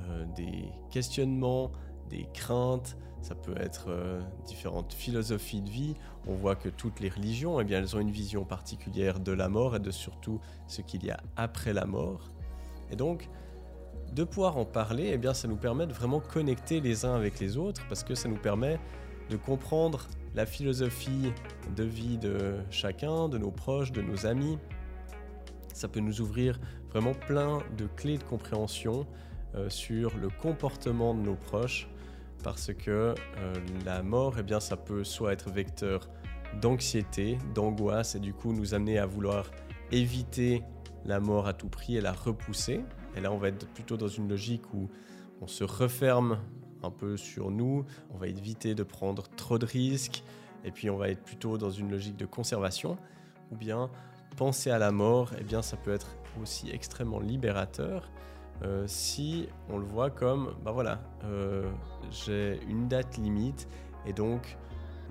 euh, 0.08 0.26
des 0.36 0.70
questionnements, 0.92 1.72
des 2.10 2.28
craintes, 2.34 2.98
ça 3.22 3.36
peut 3.36 3.56
être 3.60 3.86
euh, 3.90 4.22
différentes 4.46 4.94
philosophies 4.94 5.62
de 5.62 5.70
vie. 5.70 5.96
On 6.28 6.34
voit 6.34 6.56
que 6.56 6.70
toutes 6.70 7.00
les 7.00 7.10
religions, 7.10 7.60
eh 7.60 7.64
bien, 7.64 7.80
elles 7.80 7.96
ont 7.96 8.00
une 8.00 8.12
vision 8.12 8.46
particulière 8.46 9.20
de 9.20 9.32
la 9.32 9.50
mort 9.50 9.76
et 9.76 9.80
de 9.80 9.92
surtout 9.92 10.40
ce 10.68 10.82
qu'il 10.82 11.06
y 11.06 11.12
a 11.12 11.20
après 11.36 11.74
la 11.74 11.86
mort. 11.86 12.30
Et 12.92 12.96
donc, 12.96 13.30
de 14.14 14.24
pouvoir 14.24 14.58
en 14.58 14.66
parler, 14.66 15.12
eh 15.14 15.18
bien, 15.18 15.34
ça 15.34 15.48
nous 15.48 15.58
permet 15.58 15.86
de 15.86 15.94
vraiment 15.94 16.20
connecter 16.20 16.82
les 16.82 17.06
uns 17.06 17.16
avec 17.16 17.40
les 17.40 17.58
autres 17.58 17.86
parce 17.88 18.04
que 18.04 18.16
ça 18.16 18.30
nous 18.30 18.38
permet 18.38 18.80
de 19.30 19.38
comprendre 19.38 20.08
la 20.34 20.46
philosophie 20.46 21.32
de 21.76 21.84
vie 21.84 22.18
de 22.18 22.56
chacun, 22.70 23.30
de 23.30 23.38
nos 23.38 23.52
proches, 23.52 23.92
de 23.92 24.02
nos 24.02 24.26
amis. 24.26 24.58
Ça 25.74 25.88
peut 25.88 26.00
nous 26.00 26.22
ouvrir 26.22 26.60
vraiment 26.90 27.14
plein 27.14 27.60
de 27.78 27.86
clés 27.86 28.18
de 28.18 28.24
compréhension 28.24 29.06
euh, 29.56 29.70
sur 29.70 30.18
le 30.18 30.30
comportement 30.30 31.14
de 31.14 31.22
nos 31.22 31.36
proches 31.36 31.88
parce 32.44 32.74
que 32.74 33.16
euh, 33.38 33.54
la 33.86 34.04
mort, 34.04 34.36
eh 34.40 34.44
bien, 34.44 34.60
ça 34.60 34.78
peut 34.78 35.04
soit 35.04 35.34
être 35.34 35.50
vecteur 35.50 36.10
d'anxiété, 36.62 37.38
d'angoisse 37.54 38.16
et 38.16 38.20
du 38.20 38.34
coup 38.34 38.54
nous 38.54 38.74
amener 38.74 38.98
à 38.98 39.06
vouloir 39.06 39.52
éviter 39.92 40.64
la 41.06 41.20
mort 41.20 41.48
à 41.48 41.54
tout 41.54 41.70
prix 41.70 41.96
et 41.98 42.02
la 42.02 42.12
repousser. 42.12 42.82
Et 43.16 43.22
là, 43.22 43.32
on 43.32 43.38
va 43.38 43.50
être 43.50 43.68
plutôt 43.68 43.98
dans 43.98 44.08
une 44.08 44.28
logique 44.28 44.74
où 44.74 44.90
on 45.42 45.48
se 45.48 45.64
referme 45.64 46.40
un 46.84 46.92
peu 46.92 47.18
sur 47.18 47.52
nous, 47.52 47.86
on 48.14 48.18
va 48.18 48.28
éviter 48.28 48.74
de 48.74 48.84
prendre 48.84 49.24
trop 49.36 49.58
de 49.58 49.66
risques, 49.66 50.24
et 50.64 50.72
puis 50.72 50.90
on 50.90 50.98
va 50.98 51.10
être 51.10 51.22
plutôt 51.22 51.58
dans 51.58 51.70
une 51.70 51.92
logique 51.92 52.16
de 52.18 52.26
conservation, 52.26 52.98
ou 53.52 53.58
bien 53.58 53.90
penser 54.38 54.72
à 54.72 54.80
la 54.80 54.92
mort, 54.92 55.32
eh 55.40 55.44
bien 55.44 55.62
ça 55.62 55.76
peut 55.76 55.92
être 55.92 56.16
aussi 56.42 56.70
extrêmement 56.72 57.20
libérateur 57.20 58.10
euh, 58.64 58.84
si 58.88 59.48
on 59.70 59.78
le 59.78 59.86
voit 59.86 60.10
comme, 60.10 60.54
bah 60.64 60.72
voilà, 60.72 61.00
euh, 61.24 61.70
j'ai 62.12 62.60
une 62.68 62.88
date 62.88 63.18
limite 63.18 63.68
et 64.06 64.14
donc 64.14 64.58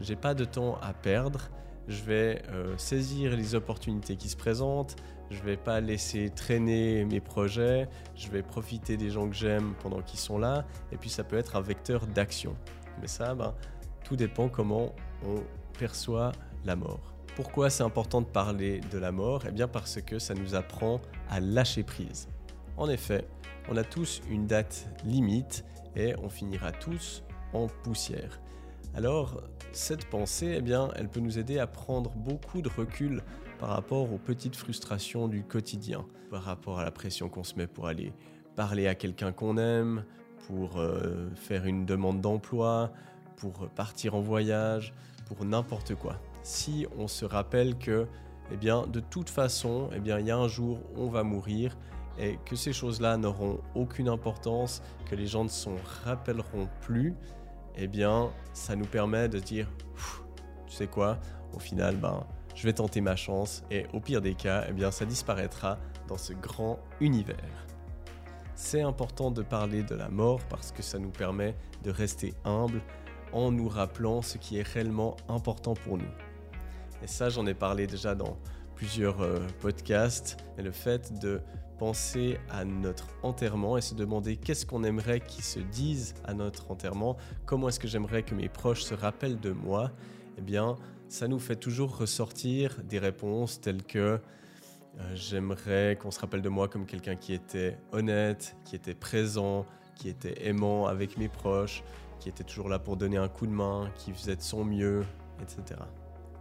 j'ai 0.00 0.16
pas 0.16 0.34
de 0.34 0.44
temps 0.44 0.78
à 0.80 0.92
perdre, 0.92 1.50
je 1.88 2.02
vais 2.02 2.42
euh, 2.50 2.76
saisir 2.76 3.36
les 3.36 3.54
opportunités 3.54 4.16
qui 4.16 4.28
se 4.28 4.36
présentent, 4.36 4.96
je 5.30 5.42
vais 5.42 5.56
pas 5.56 5.80
laisser 5.80 6.30
traîner 6.30 7.04
mes 7.04 7.20
projets, 7.20 7.88
je 8.14 8.28
vais 8.30 8.42
profiter 8.42 8.96
des 8.96 9.10
gens 9.10 9.28
que 9.28 9.34
j'aime 9.34 9.74
pendant 9.82 10.02
qu'ils 10.02 10.18
sont 10.18 10.38
là, 10.38 10.64
et 10.92 10.96
puis 10.96 11.10
ça 11.10 11.24
peut 11.24 11.36
être 11.36 11.56
un 11.56 11.60
vecteur 11.60 12.06
d'action. 12.06 12.56
Mais 13.00 13.08
ça, 13.08 13.34
ben, 13.34 13.54
tout 14.04 14.16
dépend 14.16 14.48
comment 14.48 14.94
on 15.26 15.36
perçoit 15.78 16.32
la 16.64 16.76
mort. 16.76 17.14
Pourquoi 17.36 17.70
c'est 17.70 17.84
important 17.84 18.20
de 18.20 18.26
parler 18.26 18.80
de 18.90 18.98
la 18.98 19.12
mort? 19.12 19.44
Eh 19.46 19.52
bien 19.52 19.68
parce 19.68 20.00
que 20.00 20.18
ça 20.18 20.34
nous 20.34 20.54
apprend 20.54 21.00
à 21.30 21.40
lâcher 21.40 21.84
prise. 21.84 22.28
En 22.76 22.88
effet, 22.88 23.26
on 23.68 23.76
a 23.76 23.84
tous 23.84 24.22
une 24.30 24.46
date 24.46 24.88
limite 25.04 25.64
et 25.98 26.14
on 26.22 26.30
finira 26.30 26.72
tous 26.72 27.22
en 27.52 27.66
poussière. 27.66 28.40
Alors, 28.94 29.42
cette 29.72 30.06
pensée, 30.06 30.54
eh 30.58 30.62
bien, 30.62 30.88
elle 30.96 31.08
peut 31.08 31.20
nous 31.20 31.38
aider 31.38 31.58
à 31.58 31.66
prendre 31.66 32.10
beaucoup 32.10 32.62
de 32.62 32.70
recul 32.70 33.22
par 33.58 33.70
rapport 33.70 34.10
aux 34.12 34.18
petites 34.18 34.56
frustrations 34.56 35.28
du 35.28 35.42
quotidien, 35.42 36.06
par 36.30 36.42
rapport 36.42 36.78
à 36.78 36.84
la 36.84 36.90
pression 36.90 37.28
qu'on 37.28 37.44
se 37.44 37.56
met 37.56 37.66
pour 37.66 37.86
aller 37.86 38.12
parler 38.56 38.86
à 38.86 38.94
quelqu'un 38.94 39.32
qu'on 39.32 39.58
aime, 39.58 40.04
pour 40.46 40.78
euh, 40.78 41.28
faire 41.34 41.66
une 41.66 41.84
demande 41.84 42.20
d'emploi, 42.20 42.92
pour 43.36 43.68
partir 43.68 44.14
en 44.14 44.20
voyage, 44.20 44.94
pour 45.26 45.44
n'importe 45.44 45.94
quoi. 45.94 46.20
Si 46.42 46.86
on 46.96 47.08
se 47.08 47.24
rappelle 47.24 47.76
que, 47.76 48.06
eh 48.50 48.56
bien, 48.56 48.86
de 48.86 49.00
toute 49.00 49.28
façon, 49.28 49.90
eh 49.94 50.00
bien, 50.00 50.18
il 50.18 50.26
y 50.26 50.30
a 50.30 50.36
un 50.38 50.48
jour, 50.48 50.80
on 50.96 51.08
va 51.08 51.22
mourir 51.22 51.76
et 52.18 52.38
que 52.44 52.56
ces 52.56 52.72
choses-là 52.72 53.16
n'auront 53.16 53.60
aucune 53.74 54.08
importance, 54.08 54.82
que 55.08 55.14
les 55.14 55.26
gens 55.26 55.44
ne 55.44 55.48
s'en 55.48 55.76
rappelleront 56.04 56.68
plus, 56.80 57.14
eh 57.76 57.86
bien, 57.86 58.30
ça 58.52 58.74
nous 58.76 58.86
permet 58.86 59.28
de 59.28 59.38
dire, 59.38 59.68
tu 60.66 60.74
sais 60.74 60.88
quoi, 60.88 61.18
au 61.54 61.58
final, 61.58 61.96
ben, 61.96 62.26
je 62.54 62.64
vais 62.64 62.72
tenter 62.72 63.00
ma 63.00 63.14
chance 63.14 63.62
et 63.70 63.86
au 63.92 64.00
pire 64.00 64.20
des 64.20 64.34
cas, 64.34 64.64
eh 64.68 64.72
bien, 64.72 64.90
ça 64.90 65.04
disparaîtra 65.04 65.78
dans 66.08 66.18
ce 66.18 66.32
grand 66.32 66.80
univers. 67.00 67.36
c'est 68.56 68.82
important 68.82 69.30
de 69.30 69.42
parler 69.42 69.84
de 69.84 69.94
la 69.94 70.08
mort 70.08 70.40
parce 70.50 70.72
que 70.72 70.82
ça 70.82 70.98
nous 70.98 71.10
permet 71.10 71.54
de 71.84 71.92
rester 71.92 72.34
humble 72.44 72.82
en 73.32 73.52
nous 73.52 73.68
rappelant 73.68 74.20
ce 74.20 74.38
qui 74.38 74.58
est 74.58 74.66
réellement 74.66 75.16
important 75.28 75.74
pour 75.74 75.96
nous. 75.98 76.10
Et 77.00 77.06
ça, 77.06 77.28
j'en 77.28 77.46
ai 77.46 77.54
parlé 77.54 77.86
déjà 77.86 78.16
dans 78.16 78.36
plusieurs 78.78 79.20
euh, 79.22 79.40
podcasts, 79.60 80.36
et 80.56 80.62
le 80.62 80.70
fait 80.70 81.18
de 81.18 81.40
penser 81.78 82.38
à 82.48 82.64
notre 82.64 83.08
enterrement 83.24 83.76
et 83.76 83.80
se 83.80 83.96
demander 83.96 84.36
qu'est-ce 84.36 84.64
qu'on 84.64 84.84
aimerait 84.84 85.18
qu'ils 85.18 85.42
se 85.42 85.58
disent 85.58 86.14
à 86.24 86.32
notre 86.32 86.70
enterrement, 86.70 87.16
comment 87.44 87.68
est-ce 87.68 87.80
que 87.80 87.88
j'aimerais 87.88 88.22
que 88.22 88.36
mes 88.36 88.48
proches 88.48 88.84
se 88.84 88.94
rappellent 88.94 89.40
de 89.40 89.50
moi, 89.50 89.90
eh 90.38 90.42
bien, 90.42 90.76
ça 91.08 91.26
nous 91.26 91.40
fait 91.40 91.56
toujours 91.56 91.96
ressortir 91.98 92.76
des 92.84 93.00
réponses 93.00 93.60
telles 93.60 93.82
que 93.82 93.98
euh, 93.98 94.20
j'aimerais 95.14 95.98
qu'on 96.00 96.12
se 96.12 96.20
rappelle 96.20 96.42
de 96.42 96.48
moi 96.48 96.68
comme 96.68 96.86
quelqu'un 96.86 97.16
qui 97.16 97.32
était 97.32 97.78
honnête, 97.90 98.56
qui 98.64 98.76
était 98.76 98.94
présent, 98.94 99.66
qui 99.96 100.08
était 100.08 100.46
aimant 100.46 100.86
avec 100.86 101.18
mes 101.18 101.28
proches, 101.28 101.82
qui 102.20 102.28
était 102.28 102.44
toujours 102.44 102.68
là 102.68 102.78
pour 102.78 102.96
donner 102.96 103.16
un 103.16 103.28
coup 103.28 103.48
de 103.48 103.52
main, 103.52 103.90
qui 103.96 104.12
faisait 104.12 104.36
de 104.36 104.42
son 104.42 104.64
mieux, 104.64 105.04
etc. 105.42 105.80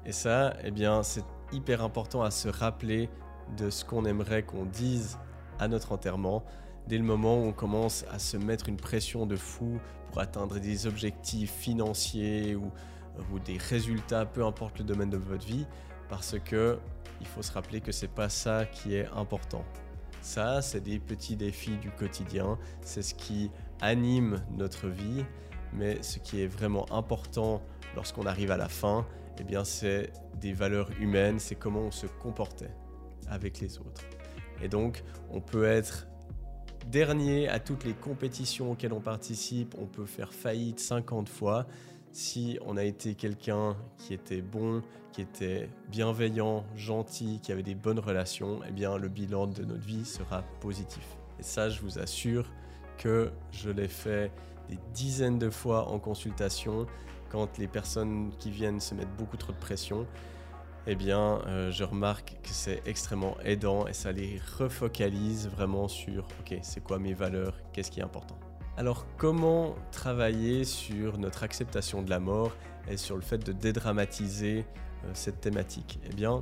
Et 0.08 0.14
ça, 0.14 0.56
eh 0.64 0.72
bien, 0.72 1.04
c'est 1.04 1.26
hyper 1.52 1.84
important 1.84 2.24
à 2.24 2.32
se 2.32 2.48
rappeler 2.48 3.10
de 3.58 3.70
ce 3.70 3.84
qu'on 3.84 4.06
aimerait 4.06 4.44
qu'on 4.44 4.64
dise 4.64 5.18
à 5.60 5.68
notre 5.68 5.92
enterrement, 5.92 6.46
dès 6.88 6.98
le 6.98 7.04
moment 7.04 7.38
où 7.38 7.48
on 7.48 7.52
commence 7.52 8.06
à 8.10 8.18
se 8.18 8.38
mettre 8.38 8.70
une 8.70 8.78
pression 8.78 9.26
de 9.26 9.36
fou 9.36 9.80
pour 10.08 10.22
atteindre 10.22 10.60
des 10.60 10.88
objectifs 10.88 11.52
financiers 11.52 12.56
ou, 12.56 12.72
des 13.46 13.58
résultats, 13.58 14.26
peu 14.26 14.46
importe 14.46 14.78
le 14.80 14.86
domaine 14.86 15.10
de 15.10 15.18
votre 15.18 15.46
vie, 15.46 15.66
parce 16.08 16.38
que 16.40 16.80
il 17.20 17.26
faut 17.26 17.42
se 17.42 17.52
rappeler 17.52 17.82
que 17.82 17.92
c'est 17.92 18.08
pas 18.08 18.30
ça 18.30 18.66
qui 18.66 18.96
est 18.96 19.08
important. 19.08 19.66
Ça, 20.22 20.62
c'est 20.62 20.82
des 20.82 21.00
petits 21.00 21.36
défis 21.36 21.78
du 21.78 21.90
quotidien, 21.90 22.60
c'est 22.82 23.02
ce 23.02 23.16
qui 23.16 23.50
anime 23.82 24.44
notre 24.56 24.88
vie, 24.88 25.26
mais 25.74 26.02
ce 26.04 26.20
qui 26.20 26.42
est 26.42 26.48
vraiment 26.48 26.86
important 26.94 27.62
lorsqu'on 27.96 28.28
arrive 28.28 28.52
à 28.52 28.58
la 28.58 28.70
fin, 28.70 29.06
eh 29.40 29.44
bien, 29.44 29.64
c'est 29.64 30.12
des 30.40 30.54
valeurs 30.54 30.90
humaines, 31.00 31.40
c'est 31.40 31.56
comment 31.56 31.82
on 31.82 31.92
se 31.92 32.08
comportait 32.08 32.74
avec 33.30 33.60
les 33.60 33.78
autres. 33.80 34.04
Et 34.62 34.68
donc, 34.68 35.04
on 35.30 35.42
peut 35.42 35.66
être 35.66 36.08
dernier 36.88 37.48
à 37.50 37.60
toutes 37.60 37.84
les 37.84 37.94
compétitions 37.94 38.72
auxquelles 38.72 38.94
on 38.94 39.02
participe, 39.02 39.76
on 39.78 39.86
peut 39.86 40.06
faire 40.06 40.34
faillite 40.34 40.80
50 40.80 41.30
fois. 41.30 41.68
Si 42.12 42.58
on 42.66 42.78
a 42.78 42.84
été 42.84 43.14
quelqu'un 43.16 43.76
qui 43.98 44.14
était 44.14 44.42
bon, 44.42 44.82
qui 45.12 45.22
était 45.22 45.70
bienveillant, 45.90 46.66
gentil, 46.76 47.40
qui 47.44 47.52
avait 47.52 47.64
des 47.64 47.76
bonnes 47.76 48.00
relations, 48.00 48.62
eh 48.68 48.72
bien 48.72 48.98
le 48.98 49.10
bilan 49.10 49.48
de 49.48 49.64
notre 49.64 49.86
vie 49.86 50.06
sera 50.06 50.44
positif. 50.62 51.18
Et 51.40 51.44
ça, 51.44 51.70
je 51.70 51.82
vous 51.82 52.00
assure 52.00 52.50
que 52.98 53.32
je 53.52 53.70
l'ai 53.70 53.88
fait 53.88 54.32
des 54.70 54.80
dizaines 54.94 55.38
de 55.38 55.50
fois 55.50 55.90
en 55.90 56.00
consultation 56.00 56.88
quand 57.30 57.58
les 57.58 57.68
personnes 57.68 58.32
qui 58.40 58.52
viennent 58.52 58.80
se 58.80 58.96
mettent 58.96 59.16
beaucoup 59.18 59.38
trop 59.38 59.54
de 59.54 59.58
pression 59.58 60.08
eh 60.90 60.96
bien, 60.96 61.42
euh, 61.48 61.70
je 61.70 61.84
remarque 61.84 62.38
que 62.42 62.50
c'est 62.50 62.82
extrêmement 62.86 63.36
aidant 63.44 63.88
et 63.88 63.94
ça 63.94 64.14
les 64.14 64.40
refocalise 64.58 65.50
vraiment 65.50 65.90
sur, 65.90 66.26
ok, 66.40 66.58
c'est 66.62 66.82
quoi 66.82 66.98
mes 66.98 67.14
valeurs, 67.14 67.60
qu'est-ce 67.74 67.92
qui 67.92 68.00
est 68.00 68.04
important. 68.04 68.40
Alors, 68.78 69.06
comment 69.18 69.76
travailler 69.92 70.64
sur 70.64 71.18
notre 71.18 71.44
acceptation 71.44 72.02
de 72.02 72.10
la 72.10 72.22
mort 72.22 72.56
et 72.88 72.96
sur 72.96 73.18
le 73.18 73.22
fait 73.22 73.40
de 73.40 73.52
dédramatiser 73.52 74.66
euh, 75.04 75.10
cette 75.14 75.42
thématique? 75.42 76.00
Eh 76.06 76.14
bien, 76.16 76.42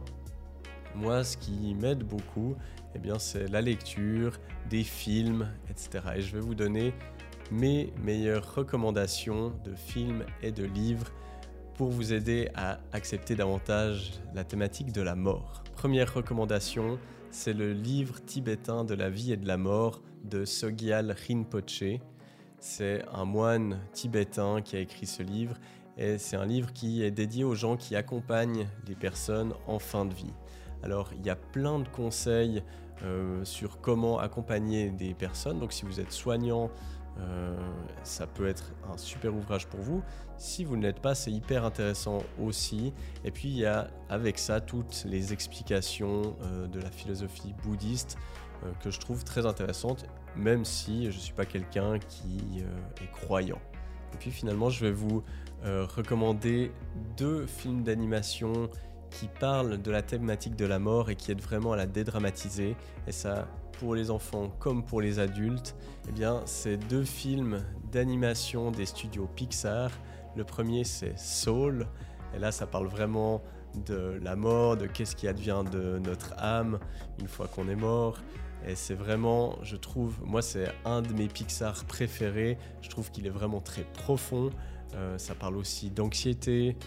moi, 0.94 1.24
ce 1.24 1.38
qui 1.38 1.74
m'aide 1.74 2.04
beaucoup, 2.04 2.56
eh 2.94 3.00
bien, 3.00 3.18
c'est 3.18 3.48
la 3.48 3.62
lecture, 3.62 4.38
des 4.70 4.84
films, 4.84 5.50
etc. 5.72 6.04
Et 6.18 6.22
je 6.22 6.36
vais 6.36 6.42
vous 6.42 6.56
donner 6.56 6.94
mes 7.52 7.94
meilleures 8.04 8.56
recommandations 8.56 9.54
de 9.64 9.75
films 9.75 10.25
et 10.42 10.52
de 10.52 10.64
livres 10.64 11.12
pour 11.75 11.90
vous 11.90 12.14
aider 12.14 12.50
à 12.56 12.80
accepter 12.94 13.36
davantage 13.36 14.14
la 14.34 14.44
thématique 14.44 14.92
de 14.92 15.02
la 15.02 15.16
mort. 15.16 15.64
Première 15.75 16.14
recommandation, 16.14 16.98
c'est 17.32 17.54
le 17.54 17.74
livre 17.74 18.24
tibétain 18.24 18.86
de 18.86 18.94
la 18.94 19.10
vie 19.10 19.34
et 19.34 19.38
de 19.38 19.48
la 19.48 19.58
mort 19.58 20.02
de 20.24 20.46
Sogyal 20.46 21.16
Rinpoche. 21.28 22.00
C'est 22.60 23.04
un 23.14 23.25
moine 23.25 23.80
tibétain 23.92 24.62
qui 24.62 24.78
a 24.78 24.80
écrit 24.80 25.06
ce 25.06 25.22
livre 25.22 25.56
et 25.98 26.18
c'est 26.18 26.38
un 26.38 26.46
livre 26.46 26.74
qui 26.74 27.04
est 27.04 27.12
dédié 27.12 27.44
aux 27.44 27.56
gens 27.56 27.78
qui 27.78 27.96
accompagnent 27.96 28.68
les 28.88 28.96
personnes 28.96 29.54
en 29.68 29.80
fin 29.80 30.06
de 30.06 30.14
vie. 30.14 30.34
Alors 30.82 31.12
il 31.14 31.25
y 31.25 31.30
a 31.30 31.36
plein 31.36 31.80
de 31.80 31.88
conseils 31.88 32.64
euh, 33.04 33.44
sur 33.44 33.82
comment 33.82 34.20
accompagner 34.20 34.90
des 34.90 35.14
personnes. 35.14 35.60
Donc 35.60 35.74
si 35.74 35.86
vous 35.86 36.00
êtes 36.00 36.12
soignant, 36.12 36.72
euh, 37.20 37.56
ça 38.04 38.28
peut 38.28 38.48
être 38.48 38.72
un 38.92 38.98
super 38.98 39.34
ouvrage 39.34 39.68
pour 39.68 39.80
vous. 39.80 40.04
Si 40.38 40.64
vous 40.64 40.76
ne 40.76 40.84
l'êtes 40.84 41.00
pas, 41.00 41.16
c'est 41.16 41.32
hyper 41.32 41.64
intéressant 41.64 42.20
aussi. 42.42 42.94
Et 43.24 43.32
puis 43.32 43.50
il 43.50 43.58
y 43.58 43.66
a 43.66 43.88
avec 44.10 44.38
ça 44.38 44.60
toutes 44.60 45.06
les 45.08 45.34
explications 45.34 46.36
euh, 46.42 46.68
de 46.68 46.80
la 46.80 46.92
philosophie 46.92 47.54
bouddhiste 47.64 48.18
euh, 48.64 48.72
que 48.84 48.90
je 48.92 49.00
trouve 49.00 49.24
très 49.24 49.46
intéressantes, 49.46 50.06
même 50.36 50.66
si 50.66 51.04
je 51.12 51.18
ne 51.18 51.22
suis 51.22 51.34
pas 51.34 51.46
quelqu'un 51.46 52.00
qui 52.00 52.64
est 53.02 53.12
croyant. 53.12 53.60
Et 54.14 54.18
puis 54.18 54.32
finalement, 54.32 54.70
je 54.70 54.86
vais 54.86 54.92
vous 54.92 55.24
recommander 55.64 56.72
deux 57.18 57.48
films 57.48 57.82
d'animation 57.82 58.70
qui 59.20 59.28
parlent 59.28 59.82
de 59.82 59.92
la 59.92 60.02
thématique 60.02 60.56
de 60.56 60.66
la 60.66 60.78
mort 60.78 61.10
et 61.10 61.16
qui 61.16 61.32
aident 61.32 61.42
vraiment 61.42 61.72
à 61.72 61.78
la 61.78 61.86
dédramatiser. 61.86 62.76
Et 63.08 63.12
ça 63.12 63.48
pour 63.80 63.96
les 63.96 64.10
enfants 64.10 64.50
comme 64.60 64.84
pour 64.86 65.02
les 65.02 65.20
adultes, 65.20 65.76
eh 66.08 66.12
bien, 66.12 66.42
c'est 66.46 66.78
deux 66.78 67.04
films 67.04 67.64
d'animation 67.92 68.72
des 68.72 68.86
studios 68.86 69.30
Pixar. 69.36 69.92
Le 70.36 70.44
premier, 70.44 70.84
c'est 70.84 71.18
Soul. 71.18 71.88
Et 72.34 72.40
là, 72.40 72.52
ça 72.52 72.68
parle 72.68 72.88
vraiment 72.88 73.42
de 73.86 74.20
la 74.22 74.36
mort, 74.36 74.78
de 74.78 74.86
qu'est-ce 74.86 75.16
qui 75.16 75.28
advient 75.28 75.64
de 75.72 76.00
notre 76.00 76.34
âme 76.38 76.80
une 77.20 77.28
fois 77.28 77.48
qu'on 77.48 77.68
est 77.68 77.76
mort. 77.76 78.20
Et 78.68 78.76
c'est 78.76 78.96
vraiment, 78.96 79.58
je 79.62 79.76
trouve, 79.76 80.16
moi, 80.26 80.42
c'est 80.42 80.68
un 80.86 81.02
de 81.02 81.14
mes 81.14 81.28
Pixar 81.28 81.86
préférés. 81.86 82.58
Je 82.82 82.90
trouve 82.90 83.12
qu'il 83.12 83.28
est 83.28 83.32
vraiment 83.32 83.62
très 83.62 83.84
profond. 83.84 84.50
Euh, 84.96 85.18
ça 85.18 85.36
parle 85.36 85.58
aussi 85.58 85.90
d'anxiété, 85.90 86.78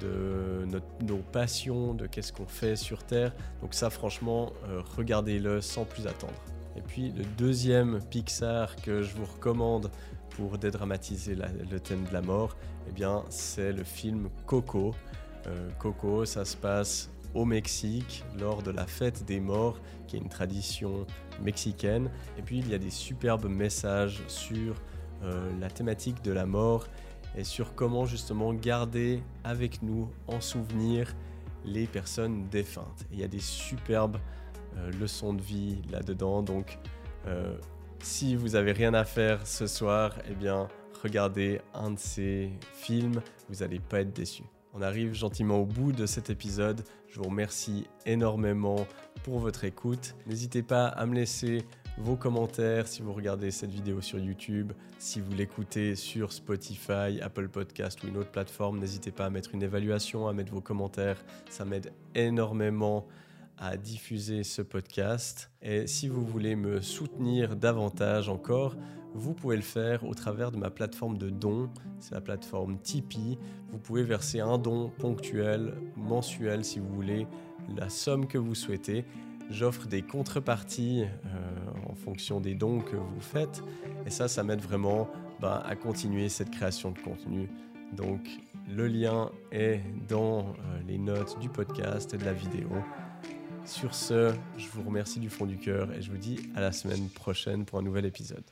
de 0.00 0.66
nos 1.02 1.18
passions, 1.18 1.94
de 1.94 2.06
qu'est-ce 2.06 2.32
qu'on 2.32 2.46
fait 2.46 2.76
sur 2.76 3.04
Terre. 3.04 3.34
Donc 3.62 3.74
ça, 3.74 3.90
franchement, 3.90 4.52
euh, 4.68 4.82
regardez-le 4.96 5.60
sans 5.60 5.84
plus 5.84 6.06
attendre. 6.06 6.40
Et 6.76 6.80
puis 6.80 7.12
le 7.12 7.24
deuxième 7.36 8.00
Pixar 8.10 8.76
que 8.76 9.02
je 9.02 9.14
vous 9.14 9.24
recommande 9.24 9.90
pour 10.30 10.58
dédramatiser 10.58 11.34
le 11.34 11.80
thème 11.80 12.04
de 12.04 12.12
la 12.12 12.22
mort, 12.22 12.56
eh 12.88 12.92
bien, 12.92 13.24
c'est 13.28 13.72
le 13.72 13.82
film 13.82 14.28
Coco. 14.46 14.94
Euh, 15.46 15.68
Coco, 15.78 16.24
ça 16.24 16.44
se 16.44 16.56
passe 16.56 17.10
au 17.34 17.44
Mexique 17.44 18.24
lors 18.38 18.62
de 18.62 18.70
la 18.70 18.86
fête 18.86 19.24
des 19.24 19.40
morts, 19.40 19.80
qui 20.06 20.16
est 20.16 20.20
une 20.20 20.28
tradition 20.28 21.06
mexicaine. 21.42 22.10
Et 22.38 22.42
puis 22.42 22.58
il 22.58 22.68
y 22.68 22.74
a 22.74 22.78
des 22.78 22.90
superbes 22.90 23.46
messages 23.46 24.22
sur 24.28 24.76
euh, 25.22 25.50
la 25.60 25.68
thématique 25.68 26.22
de 26.22 26.32
la 26.32 26.46
mort 26.46 26.86
et 27.36 27.44
sur 27.44 27.74
comment 27.74 28.06
justement 28.06 28.52
garder 28.52 29.22
avec 29.44 29.82
nous 29.82 30.08
en 30.26 30.40
souvenir 30.40 31.14
les 31.64 31.86
personnes 31.86 32.48
défuntes. 32.48 33.06
il 33.12 33.18
y 33.18 33.24
a 33.24 33.28
des 33.28 33.40
superbes 33.40 34.18
euh, 34.76 34.90
leçons 34.92 35.34
de 35.34 35.42
vie 35.42 35.78
là-dedans. 35.90 36.42
Donc, 36.42 36.78
euh, 37.26 37.56
si 38.00 38.36
vous 38.36 38.54
avez 38.54 38.72
rien 38.72 38.94
à 38.94 39.04
faire 39.04 39.46
ce 39.46 39.66
soir, 39.66 40.14
eh 40.30 40.34
bien, 40.34 40.68
regardez 41.02 41.60
un 41.74 41.92
de 41.92 41.98
ces 41.98 42.50
films, 42.74 43.20
vous 43.48 43.56
n'allez 43.56 43.80
pas 43.80 44.00
être 44.00 44.12
déçus. 44.12 44.44
On 44.74 44.82
arrive 44.82 45.14
gentiment 45.14 45.58
au 45.58 45.64
bout 45.64 45.92
de 45.92 46.06
cet 46.06 46.30
épisode. 46.30 46.84
Je 47.08 47.18
vous 47.18 47.28
remercie 47.28 47.86
énormément 48.06 48.86
pour 49.24 49.38
votre 49.38 49.64
écoute. 49.64 50.14
N'hésitez 50.26 50.62
pas 50.62 50.86
à 50.86 51.06
me 51.06 51.14
laisser 51.14 51.64
vos 52.00 52.16
commentaires 52.16 52.86
si 52.86 53.02
vous 53.02 53.12
regardez 53.12 53.50
cette 53.50 53.70
vidéo 53.70 54.00
sur 54.00 54.18
YouTube, 54.18 54.72
si 54.98 55.20
vous 55.20 55.32
l'écoutez 55.32 55.94
sur 55.94 56.32
Spotify, 56.32 57.20
Apple 57.20 57.48
Podcast 57.48 58.02
ou 58.02 58.08
une 58.08 58.16
autre 58.16 58.30
plateforme, 58.30 58.78
n'hésitez 58.78 59.10
pas 59.10 59.26
à 59.26 59.30
mettre 59.30 59.54
une 59.54 59.62
évaluation, 59.62 60.28
à 60.28 60.32
mettre 60.32 60.52
vos 60.52 60.60
commentaires, 60.60 61.22
ça 61.50 61.64
m'aide 61.64 61.92
énormément 62.14 63.06
à 63.58 63.76
diffuser 63.76 64.44
ce 64.44 64.62
podcast. 64.62 65.50
Et 65.60 65.86
si 65.86 66.08
vous 66.08 66.24
voulez 66.24 66.54
me 66.54 66.80
soutenir 66.80 67.56
davantage 67.56 68.28
encore, 68.28 68.76
vous 69.14 69.34
pouvez 69.34 69.56
le 69.56 69.62
faire 69.62 70.04
au 70.04 70.14
travers 70.14 70.52
de 70.52 70.56
ma 70.56 70.70
plateforme 70.70 71.18
de 71.18 71.30
dons, 71.30 71.68
c'est 71.98 72.14
la 72.14 72.20
plateforme 72.20 72.78
Tipeee. 72.78 73.38
Vous 73.70 73.78
pouvez 73.78 74.04
verser 74.04 74.40
un 74.40 74.58
don 74.58 74.90
ponctuel, 74.98 75.74
mensuel 75.96 76.64
si 76.64 76.78
vous 76.78 76.88
voulez, 76.94 77.26
la 77.76 77.88
somme 77.88 78.28
que 78.28 78.38
vous 78.38 78.54
souhaitez. 78.54 79.04
J'offre 79.50 79.86
des 79.86 80.02
contreparties 80.02 81.04
euh, 81.04 81.88
en 81.90 81.94
fonction 81.94 82.40
des 82.40 82.54
dons 82.54 82.80
que 82.80 82.96
vous 82.96 83.20
faites. 83.20 83.62
Et 84.06 84.10
ça, 84.10 84.28
ça 84.28 84.42
m'aide 84.42 84.60
vraiment 84.60 85.08
ben, 85.40 85.62
à 85.64 85.74
continuer 85.74 86.28
cette 86.28 86.50
création 86.50 86.90
de 86.90 86.98
contenu. 86.98 87.48
Donc 87.92 88.28
le 88.68 88.86
lien 88.86 89.30
est 89.50 89.80
dans 90.06 90.40
euh, 90.40 90.80
les 90.86 90.98
notes 90.98 91.38
du 91.38 91.48
podcast 91.48 92.12
et 92.12 92.18
de 92.18 92.24
la 92.24 92.34
vidéo. 92.34 92.68
Sur 93.64 93.94
ce, 93.94 94.32
je 94.56 94.68
vous 94.68 94.82
remercie 94.82 95.20
du 95.20 95.30
fond 95.30 95.46
du 95.46 95.56
cœur 95.56 95.92
et 95.92 96.02
je 96.02 96.10
vous 96.10 96.18
dis 96.18 96.38
à 96.54 96.60
la 96.60 96.72
semaine 96.72 97.08
prochaine 97.08 97.64
pour 97.64 97.78
un 97.78 97.82
nouvel 97.82 98.04
épisode. 98.04 98.44